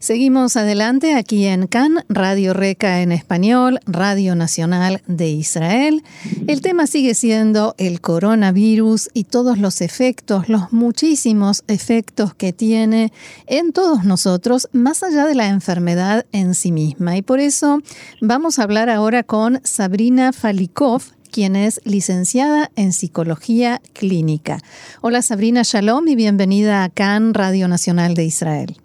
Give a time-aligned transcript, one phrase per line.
[0.00, 6.02] Seguimos adelante aquí en CAN, Radio Reca en español, Radio Nacional de Israel.
[6.46, 13.12] El tema sigue siendo el coronavirus y todos los efectos, los muchísimos efectos que tiene
[13.46, 17.18] en todos nosotros, más allá de la enfermedad en sí misma.
[17.18, 17.82] Y por eso
[18.22, 24.62] vamos a hablar ahora con Sabrina Falikov, quien es licenciada en Psicología Clínica.
[25.02, 28.80] Hola Sabrina Shalom y bienvenida a CAN, Radio Nacional de Israel.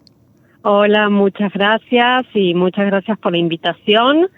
[0.68, 4.28] Hola, muchas gracias y muchas gracias por la invitación.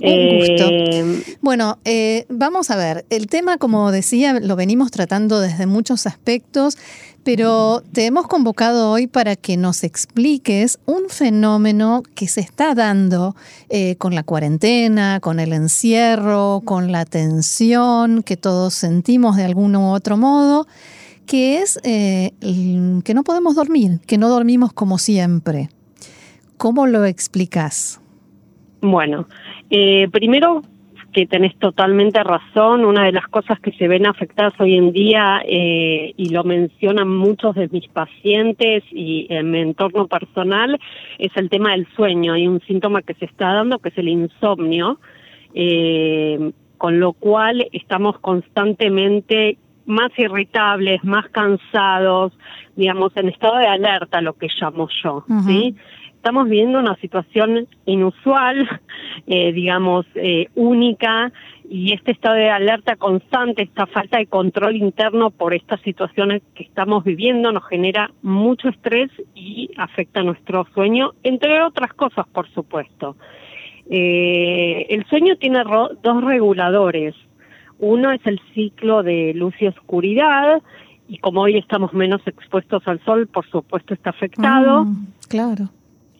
[0.00, 0.68] Un gusto.
[0.68, 6.08] Eh, bueno, eh, vamos a ver, el tema, como decía, lo venimos tratando desde muchos
[6.08, 6.76] aspectos,
[7.22, 13.36] pero te hemos convocado hoy para que nos expliques un fenómeno que se está dando
[13.68, 19.76] eh, con la cuarentena, con el encierro, con la tensión que todos sentimos de algún
[19.76, 20.66] u otro modo
[21.30, 22.32] que es eh,
[23.04, 25.68] que no podemos dormir, que no dormimos como siempre.
[26.56, 28.02] ¿Cómo lo explicas?
[28.80, 29.28] Bueno,
[29.70, 30.62] eh, primero
[31.12, 35.40] que tenés totalmente razón, una de las cosas que se ven afectadas hoy en día,
[35.46, 40.80] eh, y lo mencionan muchos de mis pacientes y en mi entorno personal,
[41.18, 42.32] es el tema del sueño.
[42.32, 44.98] Hay un síntoma que se está dando que es el insomnio,
[46.76, 49.58] con lo cual estamos constantemente
[49.90, 52.32] más irritables, más cansados,
[52.76, 55.76] digamos, en estado de alerta, lo que llamo yo, ¿sí?
[56.14, 58.68] Estamos viendo una situación inusual,
[59.26, 61.32] eh, digamos, eh, única,
[61.68, 66.64] y este estado de alerta constante, esta falta de control interno por estas situaciones que
[66.64, 73.16] estamos viviendo nos genera mucho estrés y afecta nuestro sueño, entre otras cosas, por supuesto.
[73.88, 75.62] Eh, el sueño tiene
[76.02, 77.14] dos reguladores,
[77.80, 80.62] uno es el ciclo de luz y oscuridad,
[81.08, 84.84] y como hoy estamos menos expuestos al sol, por supuesto está afectado.
[84.84, 85.70] Mm, claro.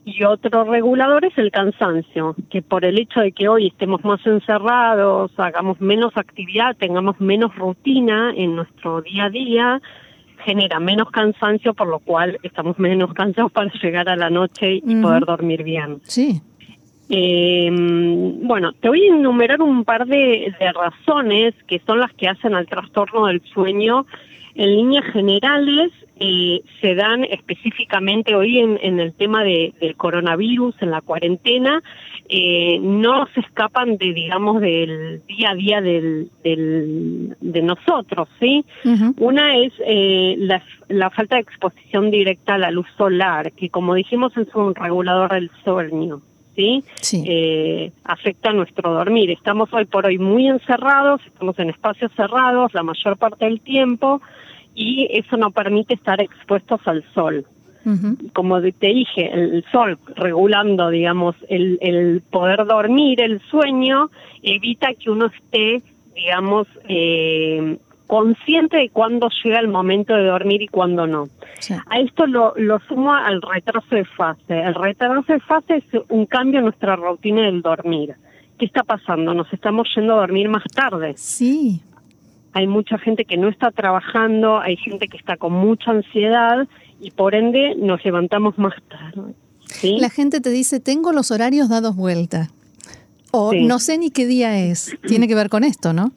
[0.04, 4.24] Y otro regulador es el cansancio, que por el hecho de que hoy estemos más
[4.26, 9.82] encerrados, hagamos menos actividad, tengamos menos rutina en nuestro día a día,
[10.44, 14.96] genera menos cansancio, por lo cual estamos menos cansados para llegar a la noche y
[14.96, 16.00] poder dormir bien.
[16.04, 16.40] Sí.
[17.12, 22.54] Eh, bueno, te voy a enumerar un par de, razones que son las que hacen
[22.54, 24.06] al trastorno del sueño.
[24.54, 25.90] En líneas generales,
[26.20, 31.82] eh, se dan específicamente hoy en, el tema de, del coronavirus, en la cuarentena,
[32.28, 38.64] eh, no se escapan de, digamos, del día a día del, de nosotros, ¿sí?
[39.18, 43.94] Una es eh, la, la, falta de exposición directa a la luz solar, que como
[43.94, 46.20] dijimos es un regulador del sueño.
[46.54, 46.84] ¿Sí?
[47.26, 49.30] Eh, afecta nuestro dormir.
[49.30, 54.20] Estamos hoy por hoy muy encerrados, estamos en espacios cerrados la mayor parte del tiempo
[54.74, 57.46] y eso no permite estar expuestos al sol.
[58.34, 64.10] Como te dije, el sol regulando, digamos, el, el poder dormir, el sueño,
[64.42, 65.82] evita que uno esté,
[66.14, 67.78] digamos, eh,
[68.10, 71.28] consciente de cuándo llega el momento de dormir y cuándo no.
[71.86, 74.60] A esto lo, lo sumo al retraso de fase.
[74.62, 78.16] El retraso de fase es un cambio en nuestra rutina del dormir.
[78.58, 79.32] ¿Qué está pasando?
[79.32, 81.14] Nos estamos yendo a dormir más tarde.
[81.16, 81.82] Sí.
[82.52, 86.66] Hay mucha gente que no está trabajando, hay gente que está con mucha ansiedad
[87.00, 89.34] y por ende nos levantamos más tarde.
[89.66, 89.98] ¿sí?
[90.00, 92.48] La gente te dice, tengo los horarios dados vuelta.
[93.30, 94.98] O no sé ni qué día es.
[95.06, 96.10] Tiene que ver con esto, ¿no?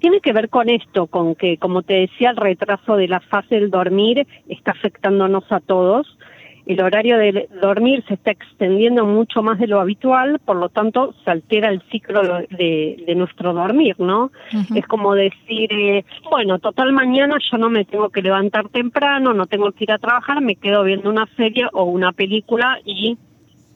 [0.00, 3.56] Tiene que ver con esto, con que, como te decía, el retraso de la fase
[3.56, 6.18] del dormir está afectándonos a todos.
[6.66, 11.14] El horario de dormir se está extendiendo mucho más de lo habitual, por lo tanto
[11.24, 14.30] se altera el ciclo de, nuestro dormir, ¿no?
[14.74, 19.46] Es como decir, eh, bueno, total mañana yo no me tengo que levantar temprano, no
[19.46, 23.18] tengo que ir a trabajar, me quedo viendo una serie o una película y,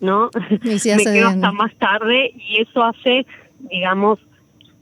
[0.00, 0.31] ¿no?
[0.62, 3.26] me quedo hasta más tarde y eso hace,
[3.70, 4.20] digamos,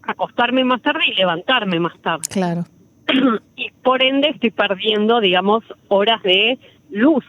[0.02, 2.22] acostarme más tarde y levantarme más tarde.
[2.30, 2.64] Claro.
[3.56, 6.58] y por ende estoy perdiendo, digamos, horas de
[6.90, 7.24] luz.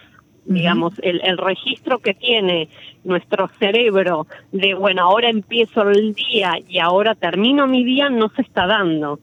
[0.46, 2.68] Digamos, el, el registro que tiene
[3.06, 8.42] nuestro cerebro de, bueno, ahora empiezo el día y ahora termino mi día, no se
[8.42, 9.22] está dando.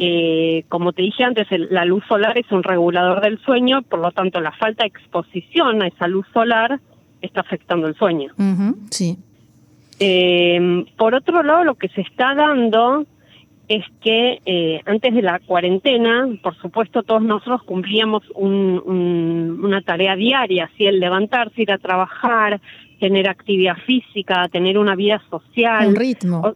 [0.00, 4.10] eh, como te dije antes, la luz solar es un regulador del sueño, por lo
[4.10, 6.80] tanto la falta de exposición a esa luz solar
[7.22, 8.32] está afectando el sueño.
[8.90, 9.18] Sí.
[10.00, 13.06] Eh, por otro lado, lo que se está dando
[13.68, 20.64] es que eh, antes de la cuarentena, por supuesto, todos nosotros cumplíamos una tarea diaria,
[20.64, 22.60] así el levantarse, ir a trabajar,
[22.98, 25.86] tener actividad física, tener una vida social.
[25.86, 26.54] Un ritmo.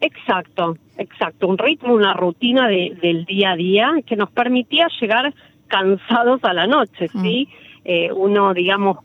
[0.00, 5.32] exacto, exacto, un ritmo, una rutina de, del día a día que nos permitía llegar
[5.68, 7.48] cansados a la noche, ¿sí?
[7.48, 7.66] Mm.
[7.84, 8.98] Eh, uno, digamos,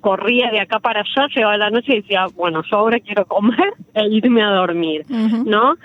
[0.00, 3.74] corría de acá para allá, llegaba la noche y decía, bueno, yo ahora quiero comer
[3.94, 5.76] e irme a dormir, ¿no?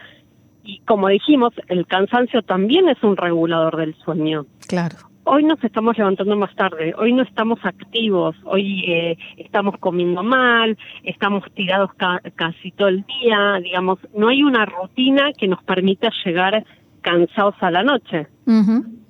[0.64, 4.46] Y como dijimos, el cansancio también es un regulador del sueño.
[4.68, 4.98] Claro.
[5.24, 10.78] Hoy nos estamos levantando más tarde, hoy no estamos activos, hoy eh, estamos comiendo mal,
[11.04, 11.92] estamos tirados
[12.36, 16.66] casi todo el día, digamos, no hay una rutina que nos permita llegar
[17.02, 18.28] cansados a la noche.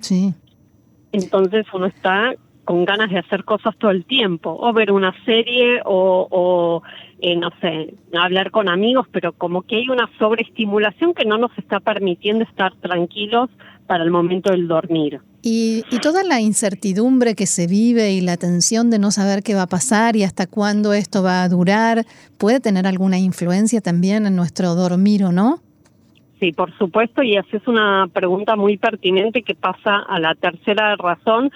[0.00, 0.34] Sí.
[1.12, 2.34] Entonces uno está
[2.64, 6.82] con ganas de hacer cosas todo el tiempo, o ver una serie, o,
[7.20, 11.56] eh, no sé, hablar con amigos, pero como que hay una sobreestimulación que no nos
[11.58, 13.50] está permitiendo estar tranquilos
[13.86, 15.20] para el momento del dormir.
[15.42, 19.54] Y, y, toda la incertidumbre que se vive y la tensión de no saber qué
[19.54, 22.04] va a pasar y hasta cuándo esto va a durar,
[22.36, 25.60] ¿puede tener alguna influencia también en nuestro dormir o no?
[26.40, 31.50] Sí, por supuesto, y haces una pregunta muy pertinente que pasa a la tercera razón,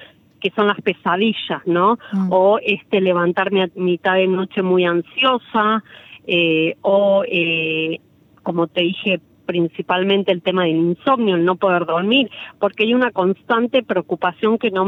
[0.44, 1.99] que son las pesadillas, ¿no?
[2.12, 2.29] Mm.
[2.31, 5.82] O este levantarme a mitad de noche muy ansiosa,
[6.26, 7.99] eh, o eh,
[8.43, 13.11] como te dije principalmente el tema del insomnio, el no poder dormir, porque hay una
[13.11, 14.85] constante preocupación que no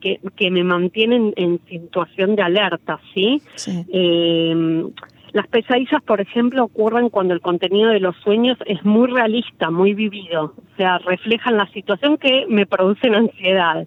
[0.00, 3.40] que, que, me mantiene en, situación de alerta, ¿sí?
[3.54, 3.84] sí.
[3.92, 4.84] Eh,
[5.32, 9.94] las pesadillas, por ejemplo, ocurren cuando el contenido de los sueños es muy realista, muy
[9.94, 13.86] vivido, o sea, reflejan la situación que me producen ansiedad.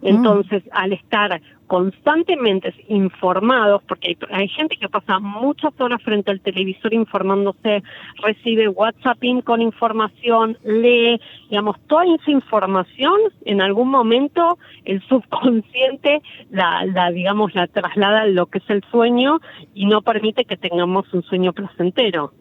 [0.00, 0.06] Mm.
[0.06, 6.94] Entonces, al estar constantemente informados, porque hay, gente que pasa muchas horas frente al televisor
[6.94, 7.82] informándose,
[8.22, 16.86] recibe WhatsApp con información, lee, digamos, toda esa información, en algún momento el subconsciente la,
[16.86, 19.38] la digamos, la traslada a lo que es el sueño
[19.74, 22.32] y no permite que tengamos un sueño placentero.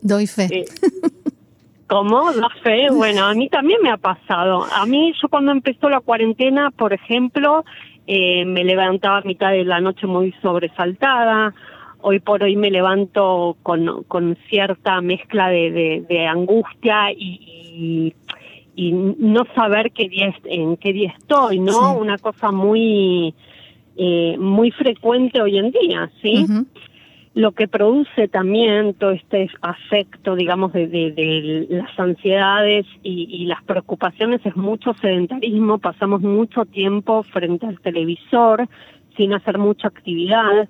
[0.00, 0.48] Doy fe.
[0.50, 0.64] Eh,
[1.88, 2.30] ¿Cómo?
[2.32, 2.88] La fe.
[2.90, 4.66] Bueno, a mí también me ha pasado.
[4.72, 7.64] A mí, yo cuando empezó la cuarentena, por ejemplo,
[8.06, 11.54] eh, me levantaba a mitad de la noche muy sobresaltada.
[12.00, 18.14] Hoy por hoy me levanto con, con cierta mezcla de, de, angustia y,
[18.76, 21.96] y, no saber qué día, en qué día estoy, ¿no?
[21.96, 23.34] Una cosa muy,
[23.96, 26.46] eh, muy frecuente hoy en día, ¿sí?
[27.38, 34.56] Lo que produce también todo este afecto, digamos, de, las ansiedades y, las preocupaciones es
[34.56, 38.68] mucho sedentarismo, pasamos mucho tiempo frente al televisor
[39.16, 40.68] sin hacer mucha actividad,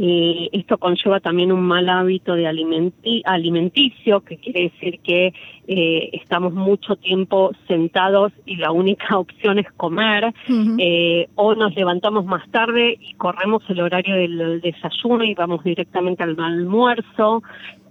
[0.00, 5.34] eh, esto conlleva también un mal hábito de alimenticio, que quiere decir que
[5.66, 10.32] eh, estamos mucho tiempo sentados y la única opción es comer,
[10.78, 16.22] eh, o nos levantamos más tarde y corremos el horario del desayuno y vamos directamente
[16.22, 17.42] al almuerzo.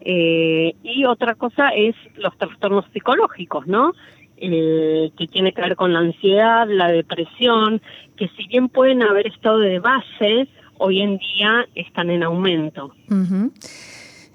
[0.05, 3.91] y otra cosa es los trastornos psicológicos, ¿no?
[4.39, 7.81] que tiene que ver con la ansiedad, la depresión,
[8.15, 10.47] que si bien pueden haber estado de base,
[10.79, 12.93] hoy en día están en aumento.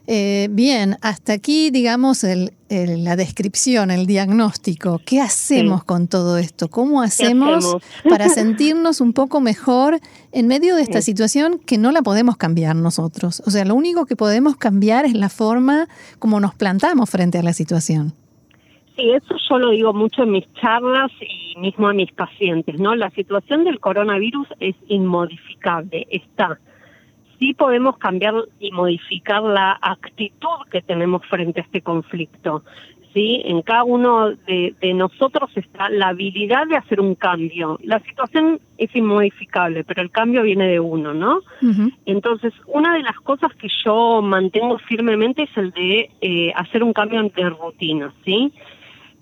[0.07, 5.01] Eh, bien, hasta aquí, digamos, el, la descripción, el diagnóstico.
[5.05, 6.69] ¿Qué hacemos con todo esto?
[6.69, 7.77] ¿Cómo hacemos,
[8.09, 10.01] para sentirnos un poco mejor
[10.33, 13.43] en medio de esta situación que no la podemos cambiar nosotros?
[13.47, 15.89] O sea, lo único que podemos cambiar es la forma
[16.19, 18.15] como nos plantamos frente a la situación.
[18.97, 22.95] Sí, eso yo lo digo mucho en mis charlas y mismo a mis pacientes, ¿no?
[22.95, 26.59] La situación del coronavirus es inmodificable, está.
[27.39, 32.63] Sí podemos cambiar y modificar la actitud que tenemos frente a este conflicto.
[33.13, 33.43] ¿sí?
[33.45, 37.79] En cada uno de, nosotros está la habilidad de hacer un cambio.
[37.83, 41.41] La situación es inmodificable, pero el cambio viene de uno, ¿no?
[42.07, 46.93] Entonces, una de las cosas que yo mantengo firmemente es el de eh, hacer un
[46.93, 48.53] cambio de rutina, ¿sí?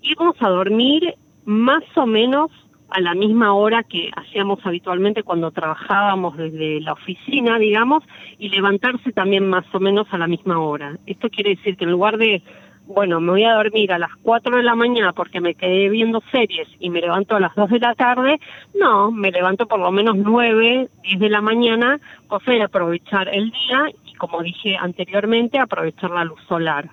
[0.01, 1.15] Íbamos a dormir
[1.45, 2.51] más o menos
[2.91, 8.03] a la misma hora que hacíamos habitualmente cuando trabajábamos desde la oficina, digamos,
[8.37, 10.97] y levantarse también más o menos a la misma hora.
[11.05, 12.43] Esto quiere decir que en lugar de,
[12.85, 16.21] bueno, me voy a dormir a las 4 de la mañana porque me quedé viendo
[16.33, 18.41] series y me levanto a las 2 de la tarde,
[18.77, 23.51] no, me levanto por lo menos 9, 10 de la mañana, cosa de aprovechar el
[23.51, 26.89] día y, como dije anteriormente, aprovechar la luz solar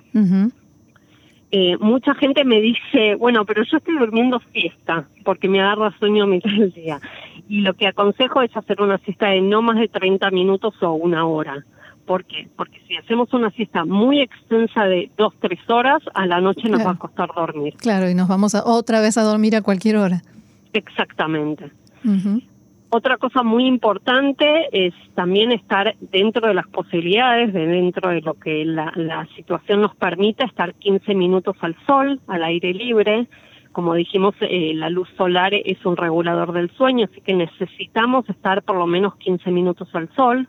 [1.51, 6.25] eh, mucha gente me dice, bueno, pero yo estoy durmiendo siesta porque me agarra sueño
[6.25, 7.01] a mitad del día.
[7.49, 10.93] Y lo que aconsejo es hacer una siesta de no más de 30 minutos o
[10.93, 11.65] una hora.
[12.05, 12.49] ¿Por qué?
[12.57, 16.85] Porque si hacemos una siesta muy extensa de dos, tres horas, a la noche nos
[16.85, 17.75] va a costar dormir.
[17.77, 20.23] Claro, y nos vamos a, otra vez a dormir a cualquier hora.
[20.73, 21.71] Exactamente.
[22.91, 28.35] Otra cosa muy importante es también estar dentro de las posibilidades, de dentro de lo
[28.35, 33.29] que la, la situación nos permite, estar 15 minutos al sol, al aire libre.
[33.73, 38.63] Como dijimos, eh, la luz solar es un regulador del sueño, así que necesitamos estar
[38.63, 40.49] por lo menos 15 minutos al sol.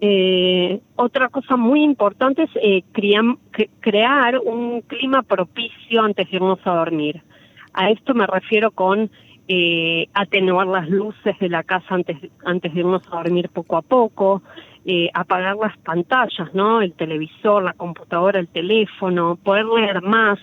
[0.00, 2.82] eh, otra cosa muy importante es eh,
[3.80, 7.22] crear un clima propicio antes de irnos a dormir.
[7.74, 9.10] A esto me refiero con
[9.48, 13.82] eh, atenuar las luces de la casa antes, antes de irnos a dormir poco a
[13.82, 14.42] poco,
[14.84, 16.80] eh, apagar las pantallas, ¿no?
[16.80, 20.38] El televisor, la computadora, el teléfono, poder leer más.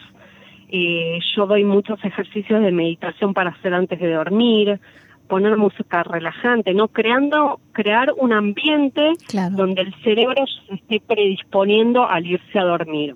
[0.69, 4.79] Eh, yo doy muchos ejercicios de meditación para hacer antes de dormir,
[5.27, 6.88] poner música relajante, ¿no?
[6.88, 9.12] Creando, crear un ambiente
[9.51, 13.15] donde el cerebro se esté predisponiendo al irse a dormir.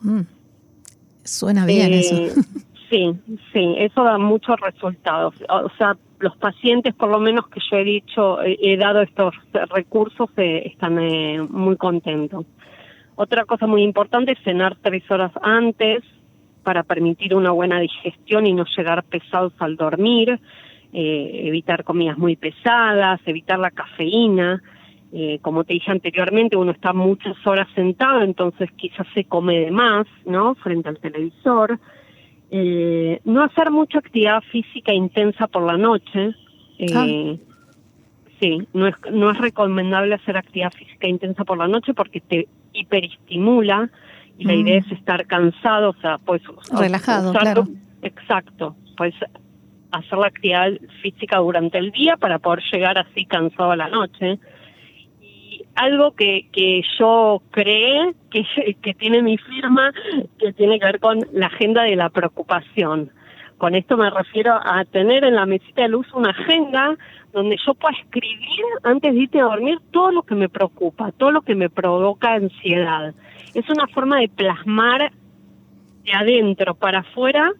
[0.00, 0.22] Mm.
[1.22, 2.16] Suena bien eso.
[2.92, 3.10] Sí,
[3.54, 5.34] sí, eso da muchos resultados.
[5.48, 9.34] O sea, los pacientes, por lo menos que yo he dicho, he, dado estos
[9.70, 12.44] recursos, eh, están eh, muy contentos.
[13.14, 16.02] Otra cosa muy importante es cenar tres horas antes
[16.64, 20.38] para permitir una buena digestión y no llegar pesados al dormir,
[20.92, 24.62] eh, evitar comidas muy pesadas, evitar la cafeína.
[25.40, 30.06] como te dije anteriormente, uno está muchas horas sentado, entonces quizás se come de más,
[30.26, 30.54] ¿no?
[30.56, 31.78] Frente al televisor.
[32.54, 36.34] Eh, no hacer mucha actividad física intensa por la noche.
[36.78, 37.36] Eh, ah.
[38.38, 42.48] Sí, no es, no es recomendable hacer actividad física intensa por la noche porque te
[42.74, 43.88] hiperestimula
[44.36, 44.84] y la idea mm.
[44.84, 46.42] es estar cansado, o sea, pues...
[46.78, 47.68] Relajado, claro.
[48.02, 49.14] exacto, pues
[49.92, 54.38] hacer la actividad física durante el día para poder llegar así cansado a la noche
[55.74, 58.44] algo que, que yo creé, que,
[58.80, 59.92] que tiene mi firma,
[60.38, 63.10] que tiene que ver con la agenda de la preocupación.
[63.58, 66.96] Con esto me refiero a tener en la mesita de luz una agenda
[67.32, 71.30] donde yo pueda escribir antes de irte a dormir todo lo que me preocupa, todo
[71.30, 73.14] lo que me provoca ansiedad.
[73.54, 75.12] Es una forma de plasmar
[76.04, 77.52] de adentro para afuera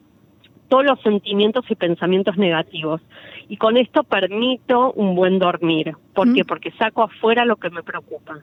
[0.72, 3.02] todos los sentimientos y pensamientos negativos.
[3.46, 5.94] Y con esto permito un buen dormir.
[6.14, 6.46] ¿Por qué?
[6.46, 8.38] Porque saco afuera lo que me preocupa.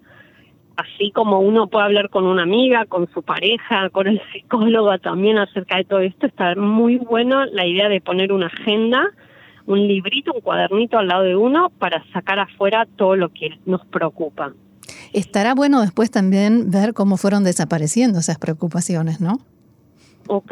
[0.75, 5.39] Así como uno puede hablar con una amiga, con su pareja, con el psicólogo también
[5.39, 9.07] acerca de todo esto, está muy bueno la idea de poner una agenda,
[9.65, 13.83] un librito, un cuadernito al lado de uno para sacar afuera todo lo que nos
[13.87, 14.53] preocupa.
[15.13, 19.39] Estará bueno después también ver cómo fueron desapareciendo esas preocupaciones, ¿no?
[20.27, 20.51] Ok,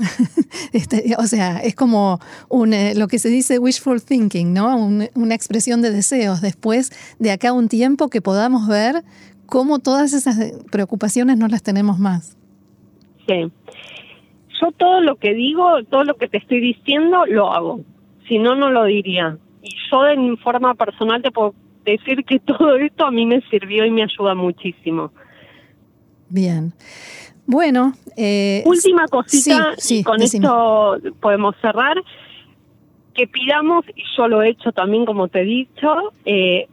[0.72, 4.76] Este, o sea, es como un, eh, lo que se dice wishful thinking, ¿no?
[4.76, 6.40] una expresión de deseos.
[6.40, 9.02] Después de acá un tiempo que podamos ver
[9.46, 10.38] cómo todas esas
[10.70, 12.36] preocupaciones no las tenemos más.
[13.26, 13.50] Sí.
[14.60, 17.80] Yo todo lo que digo, todo lo que te estoy diciendo, lo hago.
[18.28, 19.36] Si no, no lo diría.
[19.62, 21.54] Y yo en forma personal te puedo
[21.84, 25.12] decir que todo esto a mí me sirvió y me ayuda muchísimo.
[26.30, 26.72] Bien.
[27.46, 27.92] Bueno.
[28.16, 31.96] Eh, Última cosita, y con esto podemos cerrar.
[33.12, 36.68] Que pidamos, y yo lo he hecho también, como te he dicho, eh,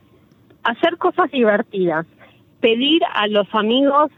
[0.64, 2.06] hacer cosas divertidas.
[2.62, 4.12] Pedir a los amigos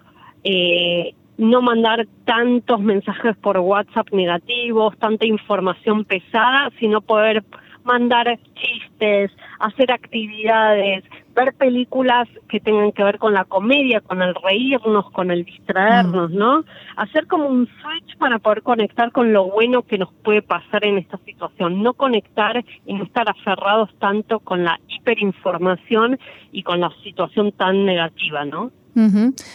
[0.44, 7.44] eh, no mandar tantos mensajes por WhatsApp negativos, tanta información pesada, sino poder
[7.86, 11.04] mandar chistes, hacer actividades,
[11.40, 16.32] ver películas que tengan que ver con la comedia, con el reírnos, con el distraernos.
[16.32, 16.64] ¿no?
[16.98, 20.98] Hacer como un switch para poder conectar con lo bueno que nos puede pasar en
[20.98, 26.20] esta situación, no conectar y no estar aferrados tanto con la hiperinformación
[26.52, 28.72] y con la situación tan negativa, ¿no?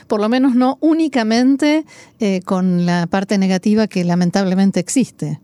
[0.08, 1.84] Por lo menos no únicamente
[2.18, 5.38] eh, con la parte negativa que lamentablemente existe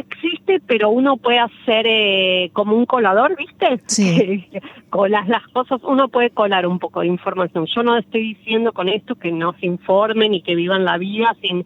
[0.00, 3.80] existe, pero uno puede hacer eh, como un colador, ¿viste?
[3.86, 4.48] Sí.
[4.90, 7.66] Colas las cosas, uno puede colar un poco de información.
[7.66, 11.36] Yo no estoy diciendo con esto que no se informen y que vivan la vida
[11.40, 11.64] sin,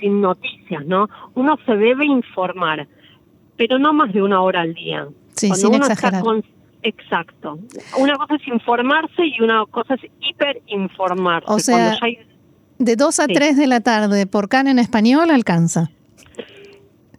[0.00, 1.08] sin noticias, ¿no?
[1.34, 2.88] Uno se debe informar,
[3.56, 5.06] pero no más de una hora al día.
[5.34, 6.22] Sí, sin exagerar.
[6.82, 7.58] Exacto.
[7.98, 11.46] Una cosa es informarse y una cosa es hiperinformarse.
[11.50, 11.96] O sea,
[12.78, 15.90] de 2 a 3 de la tarde por CAN en español alcanza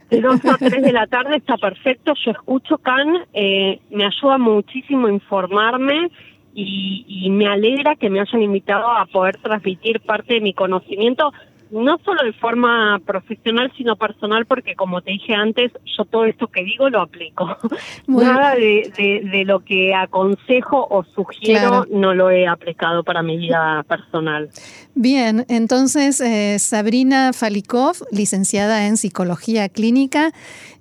[0.09, 5.07] 2 a 3 de la tarde está perfecto, yo escucho Can, eh, me ayuda muchísimo
[5.07, 6.09] a informarme
[6.53, 11.33] y, me alegra que me hayan invitado a poder transmitir parte de mi conocimiento
[11.71, 16.47] no solo de forma profesional, sino personal, porque como te dije antes, yo todo esto
[16.47, 17.57] que digo lo aplico.
[18.07, 24.49] Nada de, lo que aconsejo o sugiero no lo he aplicado para mi vida personal.
[24.93, 30.31] Bien, entonces eh, Sabrina Falikov, licenciada en Psicología Clínica,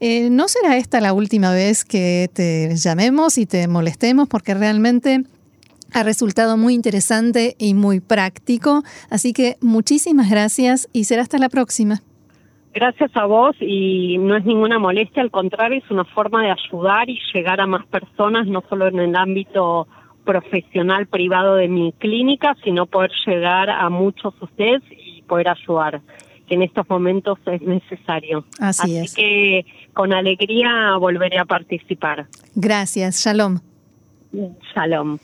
[0.01, 4.29] eh, ¿no será esta la última vez que te llamemos y te molestemos?
[4.29, 5.25] Porque realmente
[5.95, 8.83] ha resultado muy interesante y muy práctico.
[9.11, 12.03] Así que muchísimas gracias y será hasta la próxima.
[12.75, 17.09] Gracias a vos y no es ninguna molestia, al contrario, es una forma de ayudar
[17.09, 19.87] y llegar a más personas, no solo en el ámbito
[20.25, 26.01] profesional privado de mi clínica, sino poder llegar a muchos de ustedes y poder ayudar,
[26.49, 28.45] que en estos momentos es necesario.
[28.59, 32.27] Así, Así que con alegría volveré a participar.
[32.57, 33.61] Gracias, shalom.
[34.75, 35.19] Shalom.